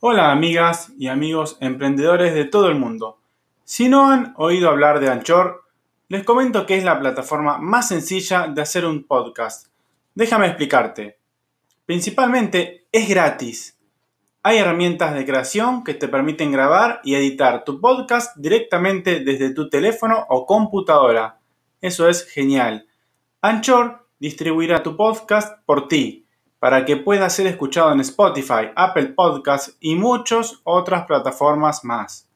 Hola 0.00 0.30
amigas 0.30 0.92
y 0.96 1.08
amigos 1.08 1.56
emprendedores 1.60 2.32
de 2.32 2.44
todo 2.44 2.68
el 2.68 2.76
mundo. 2.76 3.18
Si 3.64 3.88
no 3.88 4.08
han 4.08 4.32
oído 4.36 4.68
hablar 4.70 5.00
de 5.00 5.08
Anchor, 5.08 5.64
les 6.06 6.22
comento 6.22 6.66
que 6.66 6.76
es 6.76 6.84
la 6.84 7.00
plataforma 7.00 7.58
más 7.58 7.88
sencilla 7.88 8.46
de 8.46 8.62
hacer 8.62 8.86
un 8.86 9.08
podcast. 9.08 9.66
Déjame 10.14 10.46
explicarte. 10.46 11.18
Principalmente 11.84 12.86
es 12.92 13.08
gratis. 13.08 13.76
Hay 14.44 14.58
herramientas 14.58 15.14
de 15.14 15.26
creación 15.26 15.82
que 15.82 15.94
te 15.94 16.06
permiten 16.06 16.52
grabar 16.52 17.00
y 17.02 17.16
editar 17.16 17.64
tu 17.64 17.80
podcast 17.80 18.36
directamente 18.36 19.18
desde 19.18 19.50
tu 19.52 19.68
teléfono 19.68 20.26
o 20.28 20.46
computadora. 20.46 21.40
Eso 21.80 22.08
es 22.08 22.24
genial. 22.24 22.86
Anchor 23.40 24.06
distribuirá 24.20 24.80
tu 24.84 24.96
podcast 24.96 25.58
por 25.66 25.88
ti 25.88 26.27
para 26.58 26.84
que 26.84 26.96
pueda 26.96 27.30
ser 27.30 27.46
escuchado 27.46 27.92
en 27.92 28.00
Spotify, 28.00 28.70
Apple 28.74 29.08
Podcasts 29.08 29.76
y 29.80 29.94
muchas 29.94 30.60
otras 30.64 31.06
plataformas 31.06 31.84
más. 31.84 32.28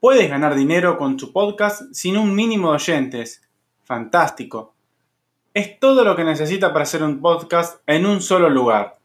Puedes 0.00 0.28
ganar 0.28 0.54
dinero 0.54 0.98
con 0.98 1.16
tu 1.16 1.32
podcast 1.32 1.82
sin 1.92 2.16
un 2.16 2.34
mínimo 2.34 2.70
de 2.70 2.74
oyentes. 2.74 3.42
Fantástico. 3.84 4.74
Es 5.54 5.78
todo 5.78 6.04
lo 6.04 6.16
que 6.16 6.24
necesita 6.24 6.72
para 6.72 6.82
hacer 6.82 7.02
un 7.02 7.20
podcast 7.20 7.80
en 7.86 8.04
un 8.04 8.20
solo 8.20 8.50
lugar. 8.50 8.98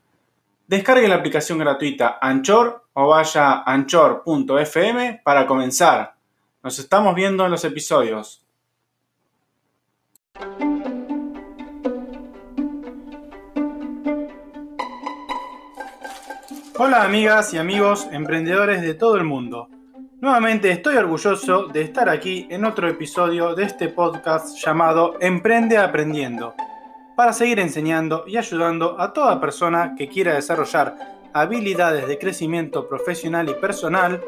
Descargue 0.67 1.07
la 1.07 1.15
aplicación 1.15 1.57
gratuita 1.57 2.17
Anchor 2.21 2.85
o 2.93 3.07
vaya 3.07 3.51
a 3.51 3.73
anchor.fm 3.73 5.21
para 5.23 5.47
comenzar. 5.47 6.15
Nos 6.61 6.77
estamos 6.79 7.15
viendo 7.15 7.45
en 7.45 7.51
los 7.51 7.63
episodios. 7.63 8.43
Hola 16.81 17.03
amigas 17.03 17.53
y 17.53 17.57
amigos 17.57 18.07
emprendedores 18.09 18.81
de 18.81 18.93
todo 18.93 19.17
el 19.17 19.25
mundo. 19.25 19.67
Nuevamente 20.21 20.71
estoy 20.71 20.95
orgulloso 20.95 21.65
de 21.65 21.81
estar 21.81 22.07
aquí 22.07 22.47
en 22.49 22.63
otro 22.63 22.87
episodio 22.87 23.53
de 23.53 23.65
este 23.65 23.89
podcast 23.89 24.57
llamado 24.57 25.17
Emprende 25.19 25.77
Aprendiendo, 25.77 26.55
para 27.17 27.33
seguir 27.33 27.59
enseñando 27.59 28.23
y 28.25 28.37
ayudando 28.37 28.97
a 28.97 29.11
toda 29.11 29.41
persona 29.41 29.93
que 29.97 30.07
quiera 30.07 30.35
desarrollar 30.35 30.95
habilidades 31.33 32.07
de 32.07 32.17
crecimiento 32.17 32.87
profesional 32.87 33.49
y 33.49 33.55
personal 33.55 34.23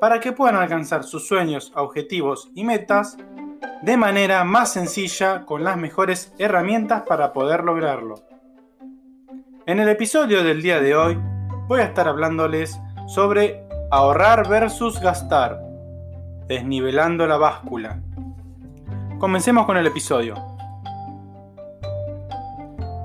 para 0.00 0.18
que 0.18 0.32
puedan 0.32 0.56
alcanzar 0.56 1.04
sus 1.04 1.28
sueños, 1.28 1.70
objetivos 1.76 2.50
y 2.56 2.64
metas 2.64 3.16
de 3.82 3.96
manera 3.96 4.42
más 4.42 4.72
sencilla 4.72 5.46
con 5.46 5.62
las 5.62 5.76
mejores 5.76 6.32
herramientas 6.36 7.04
para 7.06 7.32
poder 7.32 7.62
lograrlo. 7.62 8.16
En 9.66 9.78
el 9.78 9.88
episodio 9.88 10.42
del 10.42 10.62
día 10.62 10.80
de 10.80 10.96
hoy 10.96 11.31
voy 11.68 11.80
a 11.80 11.84
estar 11.84 12.08
hablándoles 12.08 12.80
sobre 13.06 13.66
ahorrar 13.90 14.48
versus 14.48 15.00
gastar, 15.00 15.60
desnivelando 16.48 17.26
la 17.26 17.36
báscula. 17.36 18.00
Comencemos 19.18 19.66
con 19.66 19.76
el 19.76 19.86
episodio. 19.86 20.34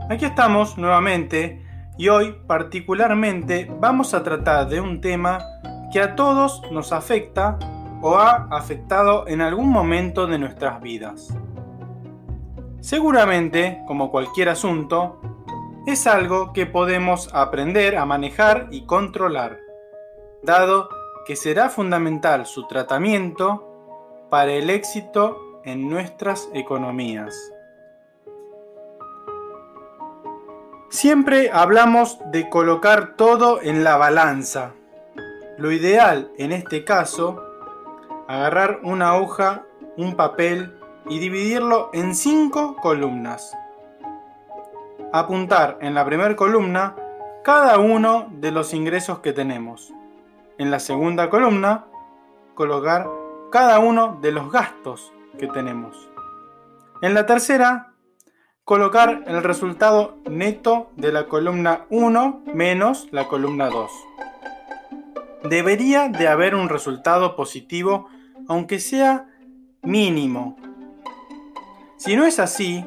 Aquí 0.09 0.25
estamos 0.25 0.77
nuevamente 0.77 1.65
y 1.97 2.09
hoy 2.09 2.35
particularmente 2.47 3.69
vamos 3.79 4.13
a 4.13 4.23
tratar 4.23 4.69
de 4.69 4.79
un 4.79 5.01
tema 5.01 5.39
que 5.91 6.01
a 6.01 6.15
todos 6.15 6.61
nos 6.71 6.91
afecta 6.91 7.59
o 8.01 8.17
ha 8.17 8.47
afectado 8.51 9.27
en 9.27 9.41
algún 9.41 9.69
momento 9.69 10.27
de 10.27 10.39
nuestras 10.39 10.81
vidas. 10.81 11.35
Seguramente, 12.79 13.81
como 13.87 14.11
cualquier 14.11 14.49
asunto, 14.49 15.19
es 15.87 16.05
algo 16.05 16.51
que 16.51 16.65
podemos 16.65 17.29
aprender 17.33 17.95
a 17.95 18.05
manejar 18.05 18.67
y 18.71 18.85
controlar, 18.85 19.61
dado 20.43 20.89
que 21.25 21.37
será 21.37 21.69
fundamental 21.69 22.45
su 22.45 22.67
tratamiento 22.67 23.63
para 24.29 24.51
el 24.51 24.69
éxito 24.69 25.61
en 25.63 25.89
nuestras 25.89 26.49
economías. 26.53 27.33
Siempre 30.89 31.51
hablamos 31.53 32.19
de 32.33 32.49
colocar 32.49 33.15
todo 33.15 33.61
en 33.61 33.85
la 33.85 33.95
balanza. 33.95 34.73
Lo 35.57 35.71
ideal 35.71 36.33
en 36.37 36.51
este 36.51 36.83
caso, 36.83 37.41
agarrar 38.27 38.81
una 38.83 39.15
hoja, 39.15 39.63
un 39.95 40.17
papel 40.17 40.77
y 41.09 41.19
dividirlo 41.19 41.91
en 41.93 42.13
cinco 42.13 42.75
columnas 42.75 43.55
apuntar 45.13 45.77
en 45.81 45.93
la 45.93 46.05
primera 46.05 46.35
columna 46.35 46.95
cada 47.43 47.79
uno 47.79 48.27
de 48.31 48.51
los 48.51 48.73
ingresos 48.73 49.19
que 49.19 49.33
tenemos. 49.33 49.93
En 50.57 50.71
la 50.71 50.79
segunda 50.79 51.29
columna, 51.29 51.85
colocar 52.55 53.07
cada 53.51 53.79
uno 53.79 54.17
de 54.21 54.31
los 54.31 54.51
gastos 54.51 55.13
que 55.39 55.47
tenemos. 55.47 56.09
En 57.01 57.13
la 57.13 57.25
tercera, 57.25 57.93
colocar 58.63 59.23
el 59.27 59.43
resultado 59.43 60.17
neto 60.29 60.89
de 60.95 61.11
la 61.11 61.27
columna 61.27 61.85
1 61.89 62.41
menos 62.53 63.07
la 63.11 63.27
columna 63.27 63.69
2. 63.69 63.91
Debería 65.43 66.09
de 66.09 66.27
haber 66.27 66.55
un 66.55 66.67
resultado 66.67 67.35
positivo, 67.35 68.09
aunque 68.49 68.79
sea 68.79 69.27
mínimo. 69.83 70.57
Si 71.97 72.15
no 72.15 72.25
es 72.25 72.39
así, 72.39 72.85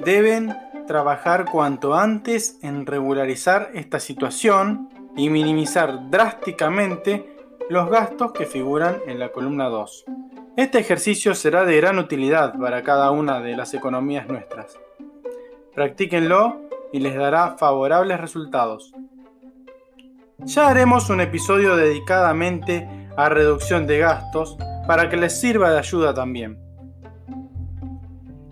deben 0.00 0.56
trabajar 0.86 1.46
cuanto 1.50 1.94
antes 1.94 2.58
en 2.62 2.86
regularizar 2.86 3.70
esta 3.74 4.00
situación 4.00 4.88
y 5.16 5.30
minimizar 5.30 6.10
drásticamente 6.10 7.36
los 7.70 7.88
gastos 7.88 8.32
que 8.32 8.46
figuran 8.46 8.98
en 9.06 9.18
la 9.18 9.30
columna 9.30 9.68
2. 9.68 10.04
Este 10.56 10.78
ejercicio 10.78 11.34
será 11.34 11.64
de 11.64 11.76
gran 11.76 11.98
utilidad 11.98 12.58
para 12.58 12.82
cada 12.82 13.10
una 13.10 13.40
de 13.40 13.56
las 13.56 13.74
economías 13.74 14.28
nuestras. 14.28 14.78
Practíquenlo 15.74 16.60
y 16.92 17.00
les 17.00 17.16
dará 17.16 17.56
favorables 17.58 18.20
resultados. 18.20 18.92
Ya 20.38 20.68
haremos 20.68 21.10
un 21.10 21.20
episodio 21.20 21.74
dedicadamente 21.76 22.88
a 23.16 23.28
reducción 23.28 23.86
de 23.86 23.98
gastos 23.98 24.56
para 24.86 25.08
que 25.08 25.16
les 25.16 25.40
sirva 25.40 25.70
de 25.70 25.78
ayuda 25.78 26.12
también. 26.12 26.58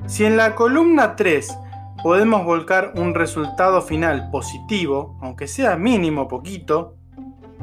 Si 0.06 0.24
en 0.24 0.36
la 0.36 0.54
columna 0.54 1.14
3 1.14 1.56
podemos 2.02 2.44
volcar 2.44 2.92
un 2.96 3.14
resultado 3.14 3.80
final 3.80 4.28
positivo, 4.30 5.16
aunque 5.20 5.46
sea 5.46 5.76
mínimo 5.76 6.26
poquito, 6.26 6.96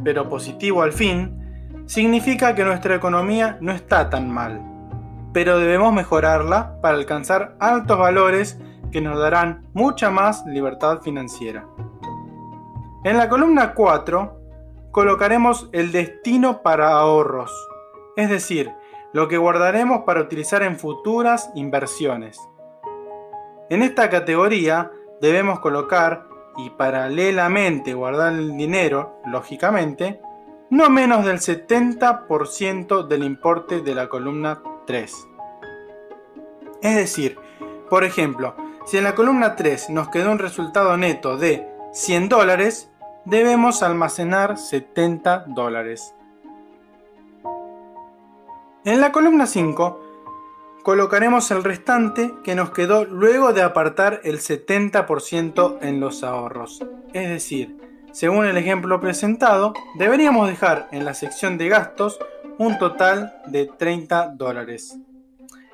pero 0.04 0.30
positivo 0.30 0.82
al 0.82 0.94
fin, 0.94 1.84
significa 1.86 2.56
que 2.56 2.64
nuestra 2.64 2.96
economía 2.96 3.58
no 3.60 3.72
está 3.72 4.10
tan 4.10 4.32
mal, 4.32 4.62
pero 5.34 5.60
debemos 5.60 5.94
mejorarla 5.94 6.80
para 6.82 6.96
alcanzar 6.96 7.56
altos 7.60 7.98
valores 7.98 8.60
que 8.92 9.02
nos 9.02 9.20
darán 9.20 9.68
mucha 9.74 10.10
más 10.10 10.46
libertad 10.46 11.02
financiera. 11.02 11.68
En 13.04 13.18
la 13.18 13.30
columna 13.30 13.74
4 13.74 14.40
colocaremos 14.92 15.70
el 15.74 15.92
destino 15.92 16.62
para 16.62 16.92
ahorros, 16.92 17.52
es 18.16 18.30
decir, 18.30 18.72
lo 19.14 19.28
que 19.28 19.38
guardaremos 19.38 20.02
para 20.06 20.22
utilizar 20.22 20.64
en 20.64 20.78
futuras 20.78 21.52
inversiones. 21.56 22.40
En 23.70 23.84
esta 23.84 24.10
categoría 24.10 24.92
debemos 25.22 25.60
colocar 25.60 26.28
y 26.58 26.72
paralelamente 26.72 27.94
guardar 27.94 28.34
el 28.34 28.58
dinero, 28.58 29.22
lógicamente, 29.28 30.20
no 30.72 30.90
menos 30.90 31.24
del 31.24 31.38
70% 31.38 33.08
del 33.08 33.24
importe 33.24 33.82
de 33.82 33.94
la 33.94 34.10
columna 34.10 34.62
3. 34.88 35.28
Es 36.82 36.96
decir, 36.96 37.38
por 37.90 38.04
ejemplo, 38.04 38.56
si 38.86 38.98
en 38.98 39.04
la 39.04 39.14
columna 39.14 39.56
3 39.56 39.92
nos 39.92 40.10
quedó 40.10 40.32
un 40.32 40.40
resultado 40.40 40.98
neto 40.98 41.38
de 41.38 41.68
100 41.94 42.28
dólares, 42.30 42.90
debemos 43.26 43.84
almacenar 43.84 44.58
70 44.58 45.46
dólares. 45.48 46.16
En 48.84 49.00
la 49.00 49.12
columna 49.12 49.46
5 49.46 50.09
colocaremos 50.84 51.52
el 51.52 51.64
restante 51.64 52.34
que 52.44 52.56
nos 52.56 52.72
quedó 52.72 53.06
luego 53.06 53.54
de 53.54 53.62
apartar 53.62 54.22
el 54.24 54.40
70% 54.40 55.78
en 55.82 56.00
los 56.00 56.24
ahorros. 56.24 56.84
Es 57.14 57.30
decir, 57.30 57.78
según 58.12 58.46
el 58.46 58.58
ejemplo 58.58 59.00
presentado, 59.00 59.74
deberíamos 59.96 60.48
dejar 60.48 60.88
en 60.92 61.06
la 61.06 61.14
sección 61.14 61.58
de 61.58 61.70
gastos 61.70 62.20
un 62.58 62.78
total 62.78 63.36
de 63.48 63.66
30 63.66 64.34
dólares. 64.36 64.98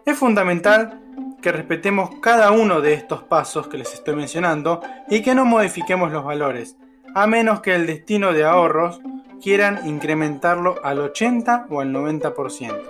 Es 0.06 0.18
fundamental 0.18 1.02
que 1.42 1.52
respetemos 1.52 2.10
cada 2.22 2.52
uno 2.52 2.82
de 2.82 2.94
estos 2.94 3.24
pasos 3.24 3.68
que 3.68 3.78
les 3.78 3.94
estoy 3.94 4.16
mencionando 4.16 4.82
y 5.10 5.22
que 5.22 5.36
no 5.36 5.46
modifiquemos 5.46 6.12
los 6.12 6.24
valores, 6.24 6.78
a 7.14 7.26
menos 7.28 7.62
que 7.62 7.74
el 7.74 7.88
destino 7.88 8.34
de 8.34 8.44
ahorros 8.44 9.02
quieran 9.42 9.88
incrementarlo 9.88 10.76
al 10.84 11.00
80 11.00 11.68
o 11.70 11.82
al 11.82 11.94
90%. 11.94 12.82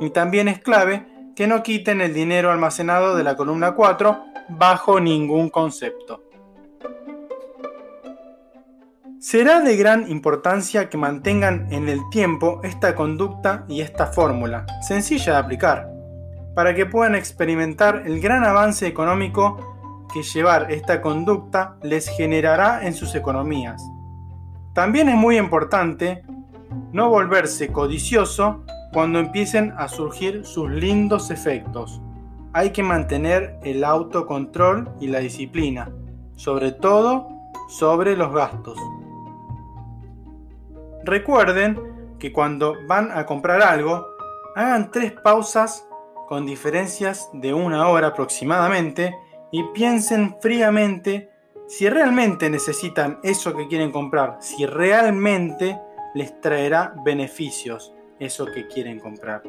Y 0.00 0.10
también 0.10 0.48
es 0.48 0.60
clave 0.60 1.06
que 1.40 1.46
no 1.46 1.62
quiten 1.62 2.02
el 2.02 2.12
dinero 2.12 2.52
almacenado 2.52 3.16
de 3.16 3.24
la 3.24 3.34
columna 3.34 3.72
4 3.74 4.24
bajo 4.50 5.00
ningún 5.00 5.48
concepto. 5.48 6.22
Será 9.18 9.60
de 9.60 9.74
gran 9.74 10.10
importancia 10.10 10.90
que 10.90 10.98
mantengan 10.98 11.72
en 11.72 11.88
el 11.88 11.98
tiempo 12.10 12.60
esta 12.62 12.94
conducta 12.94 13.64
y 13.68 13.80
esta 13.80 14.08
fórmula, 14.08 14.66
sencilla 14.86 15.32
de 15.32 15.38
aplicar, 15.38 15.88
para 16.54 16.74
que 16.74 16.84
puedan 16.84 17.14
experimentar 17.14 18.02
el 18.04 18.20
gran 18.20 18.44
avance 18.44 18.86
económico 18.86 20.06
que 20.12 20.22
llevar 20.22 20.70
esta 20.70 21.00
conducta 21.00 21.78
les 21.82 22.06
generará 22.10 22.86
en 22.86 22.92
sus 22.92 23.14
economías. 23.14 23.82
También 24.74 25.08
es 25.08 25.16
muy 25.16 25.38
importante 25.38 26.22
no 26.92 27.08
volverse 27.08 27.72
codicioso 27.72 28.62
cuando 28.92 29.18
empiecen 29.18 29.72
a 29.76 29.88
surgir 29.88 30.44
sus 30.44 30.70
lindos 30.70 31.30
efectos. 31.30 32.00
Hay 32.52 32.70
que 32.70 32.82
mantener 32.82 33.58
el 33.62 33.84
autocontrol 33.84 34.90
y 35.00 35.06
la 35.06 35.20
disciplina, 35.20 35.90
sobre 36.34 36.72
todo 36.72 37.28
sobre 37.68 38.16
los 38.16 38.32
gastos. 38.32 38.76
Recuerden 41.04 41.78
que 42.18 42.32
cuando 42.32 42.74
van 42.86 43.10
a 43.12 43.24
comprar 43.24 43.62
algo, 43.62 44.06
hagan 44.56 44.90
tres 44.90 45.12
pausas 45.12 45.86
con 46.28 46.44
diferencias 46.44 47.30
de 47.32 47.54
una 47.54 47.88
hora 47.88 48.08
aproximadamente 48.08 49.16
y 49.52 49.62
piensen 49.72 50.36
fríamente 50.40 51.30
si 51.68 51.88
realmente 51.88 52.50
necesitan 52.50 53.20
eso 53.22 53.54
que 53.54 53.68
quieren 53.68 53.92
comprar, 53.92 54.38
si 54.40 54.66
realmente 54.66 55.80
les 56.14 56.40
traerá 56.40 56.92
beneficios 57.04 57.94
eso 58.20 58.46
que 58.46 58.68
quieren 58.68 59.00
comprar. 59.00 59.42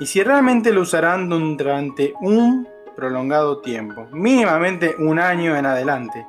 Y 0.00 0.06
si 0.06 0.22
realmente 0.22 0.72
lo 0.72 0.80
usarán 0.80 1.28
durante 1.28 2.14
un 2.22 2.66
prolongado 2.96 3.60
tiempo, 3.60 4.06
mínimamente 4.12 4.94
un 4.98 5.18
año 5.18 5.54
en 5.56 5.66
adelante. 5.66 6.26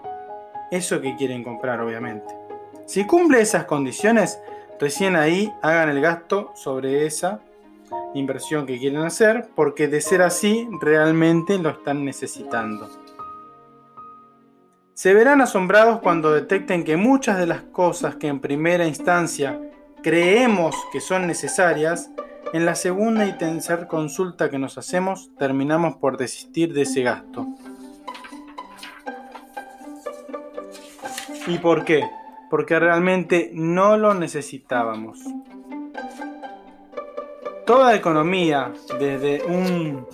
Eso 0.72 1.00
que 1.00 1.16
quieren 1.16 1.44
comprar, 1.44 1.80
obviamente. 1.80 2.36
Si 2.86 3.06
cumple 3.06 3.40
esas 3.40 3.64
condiciones, 3.64 4.40
Recién 4.84 5.16
ahí 5.16 5.54
hagan 5.62 5.88
el 5.88 6.02
gasto 6.02 6.52
sobre 6.56 7.06
esa 7.06 7.40
inversión 8.16 8.66
que 8.66 8.78
quieren 8.78 9.02
hacer, 9.02 9.48
porque 9.56 9.88
de 9.88 10.02
ser 10.02 10.22
así 10.22 10.68
realmente 10.82 11.58
lo 11.58 11.70
están 11.70 12.04
necesitando. 12.04 12.90
Se 14.94 15.14
verán 15.14 15.40
asombrados 15.40 16.02
cuando 16.02 16.34
detecten 16.34 16.84
que 16.84 16.98
muchas 16.98 17.38
de 17.38 17.48
las 17.48 17.62
cosas 17.62 18.16
que 18.16 18.28
en 18.28 18.42
primera 18.42 18.86
instancia 18.86 19.58
creemos 20.04 20.76
que 20.92 21.02
son 21.02 21.26
necesarias, 21.26 22.12
en 22.54 22.66
la 22.68 22.76
segunda 22.76 23.26
y 23.26 23.36
tercera 23.38 23.88
consulta 23.88 24.52
que 24.52 24.60
nos 24.60 24.78
hacemos 24.78 25.32
terminamos 25.40 25.96
por 25.96 26.18
desistir 26.18 26.74
de 26.74 26.84
ese 26.84 27.02
gasto. 27.02 27.48
¿Y 31.48 31.58
por 31.58 31.84
qué? 31.84 32.04
porque 32.54 32.80
realmente 32.80 33.50
no 33.56 33.98
lo 33.98 34.14
necesitábamos. 34.14 35.18
Toda 37.66 37.96
economía, 37.96 38.72
desde 39.00 39.44
un 39.46 40.06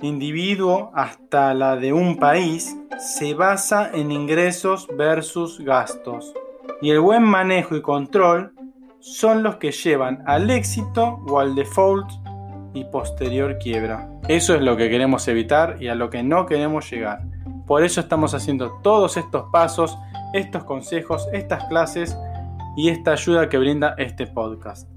individuo 0.00 0.90
hasta 0.92 1.54
la 1.54 1.76
de 1.76 1.92
un 1.92 2.16
país, 2.16 2.76
se 2.98 3.34
basa 3.34 3.92
en 3.94 4.10
ingresos 4.10 4.88
versus 4.96 5.60
gastos. 5.60 6.34
Y 6.80 6.90
el 6.90 6.98
buen 6.98 7.22
manejo 7.22 7.76
y 7.76 7.80
control 7.80 8.52
son 9.02 9.42
los 9.42 9.56
que 9.56 9.72
llevan 9.72 10.22
al 10.26 10.48
éxito 10.48 11.20
o 11.28 11.40
al 11.40 11.54
default 11.54 12.08
y 12.72 12.84
posterior 12.84 13.58
quiebra. 13.58 14.08
Eso 14.28 14.54
es 14.54 14.62
lo 14.62 14.76
que 14.76 14.88
queremos 14.88 15.28
evitar 15.28 15.76
y 15.82 15.88
a 15.88 15.94
lo 15.94 16.08
que 16.08 16.22
no 16.22 16.46
queremos 16.46 16.90
llegar. 16.90 17.22
Por 17.66 17.84
eso 17.84 18.00
estamos 18.00 18.32
haciendo 18.32 18.80
todos 18.82 19.16
estos 19.16 19.44
pasos 19.52 19.98
estos 20.32 20.64
consejos, 20.64 21.28
estas 21.32 21.64
clases 21.64 22.16
y 22.76 22.88
esta 22.88 23.12
ayuda 23.12 23.48
que 23.48 23.58
brinda 23.58 23.94
este 23.98 24.26
podcast. 24.26 24.88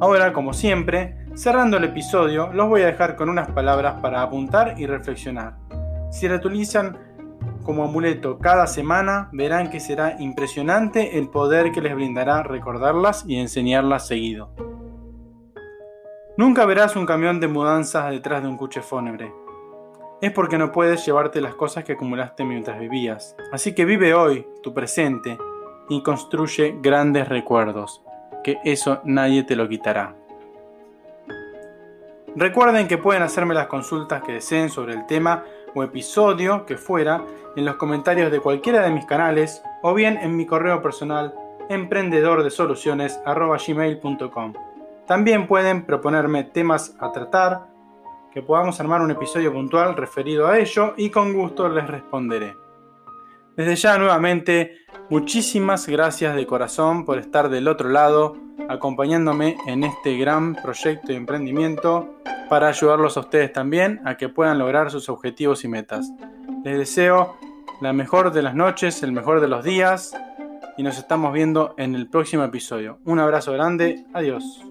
Ahora, 0.00 0.32
como 0.32 0.52
siempre, 0.52 1.26
cerrando 1.34 1.76
el 1.76 1.84
episodio, 1.84 2.52
los 2.52 2.68
voy 2.68 2.82
a 2.82 2.86
dejar 2.86 3.16
con 3.16 3.28
unas 3.28 3.50
palabras 3.50 4.00
para 4.00 4.22
apuntar 4.22 4.74
y 4.78 4.86
reflexionar. 4.86 5.56
Si 6.10 6.26
la 6.26 6.36
utilizan 6.36 6.98
como 7.64 7.84
amuleto 7.84 8.38
cada 8.38 8.66
semana, 8.66 9.28
verán 9.32 9.70
que 9.70 9.80
será 9.80 10.16
impresionante 10.20 11.18
el 11.18 11.28
poder 11.28 11.72
que 11.72 11.80
les 11.80 11.94
brindará 11.94 12.42
recordarlas 12.42 13.24
y 13.26 13.36
enseñarlas 13.36 14.06
seguido. 14.06 14.54
Nunca 16.36 16.64
verás 16.64 16.96
un 16.96 17.06
camión 17.06 17.40
de 17.40 17.48
mudanzas 17.48 18.10
detrás 18.10 18.42
de 18.42 18.48
un 18.48 18.56
coche 18.56 18.80
fúnebre 18.80 19.32
es 20.20 20.32
porque 20.32 20.58
no 20.58 20.70
puedes 20.70 21.04
llevarte 21.04 21.40
las 21.40 21.54
cosas 21.54 21.84
que 21.84 21.92
acumulaste 21.92 22.44
mientras 22.44 22.78
vivías. 22.78 23.36
Así 23.52 23.74
que 23.74 23.84
vive 23.84 24.14
hoy, 24.14 24.46
tu 24.62 24.74
presente, 24.74 25.38
y 25.88 26.02
construye 26.02 26.76
grandes 26.80 27.28
recuerdos, 27.28 28.02
que 28.44 28.58
eso 28.64 29.00
nadie 29.04 29.44
te 29.44 29.56
lo 29.56 29.68
quitará. 29.68 30.14
Recuerden 32.36 32.86
que 32.86 32.98
pueden 32.98 33.22
hacerme 33.22 33.54
las 33.54 33.66
consultas 33.66 34.22
que 34.22 34.34
deseen 34.34 34.68
sobre 34.68 34.94
el 34.94 35.06
tema 35.06 35.44
o 35.74 35.82
episodio 35.82 36.66
que 36.66 36.76
fuera 36.76 37.24
en 37.56 37.64
los 37.64 37.76
comentarios 37.76 38.30
de 38.30 38.40
cualquiera 38.40 38.82
de 38.82 38.90
mis 38.90 39.06
canales 39.06 39.62
o 39.82 39.94
bien 39.94 40.18
en 40.18 40.36
mi 40.36 40.44
correo 40.46 40.82
personal 40.82 41.34
emprendedordesoluciones.gmail.com. 41.68 44.52
También 45.06 45.46
pueden 45.46 45.86
proponerme 45.86 46.44
temas 46.44 46.96
a 47.00 47.10
tratar 47.12 47.70
que 48.32 48.42
podamos 48.42 48.78
armar 48.80 49.02
un 49.02 49.10
episodio 49.10 49.52
puntual 49.52 49.96
referido 49.96 50.46
a 50.46 50.58
ello 50.58 50.94
y 50.96 51.10
con 51.10 51.32
gusto 51.32 51.68
les 51.68 51.86
responderé. 51.86 52.56
Desde 53.56 53.76
ya 53.76 53.98
nuevamente, 53.98 54.78
muchísimas 55.08 55.88
gracias 55.88 56.36
de 56.36 56.46
corazón 56.46 57.04
por 57.04 57.18
estar 57.18 57.48
del 57.48 57.66
otro 57.68 57.88
lado, 57.88 58.36
acompañándome 58.68 59.56
en 59.66 59.84
este 59.84 60.16
gran 60.16 60.54
proyecto 60.54 61.08
de 61.08 61.16
emprendimiento 61.16 62.14
para 62.50 62.66
ayudarlos 62.66 63.16
a 63.16 63.20
ustedes 63.20 63.52
también 63.52 64.00
a 64.04 64.16
que 64.16 64.28
puedan 64.28 64.58
lograr 64.58 64.90
sus 64.90 65.08
objetivos 65.08 65.64
y 65.64 65.68
metas. 65.68 66.12
Les 66.64 66.76
deseo 66.76 67.36
la 67.80 67.92
mejor 67.92 68.32
de 68.32 68.42
las 68.42 68.56
noches, 68.56 69.04
el 69.04 69.12
mejor 69.12 69.40
de 69.40 69.46
los 69.48 69.64
días 69.64 70.12
y 70.76 70.82
nos 70.82 70.98
estamos 70.98 71.32
viendo 71.32 71.74
en 71.78 71.94
el 71.94 72.08
próximo 72.08 72.42
episodio. 72.42 72.98
Un 73.04 73.20
abrazo 73.20 73.52
grande, 73.52 74.04
adiós. 74.12 74.69